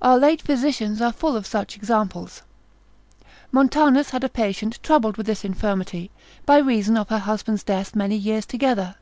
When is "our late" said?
0.00-0.42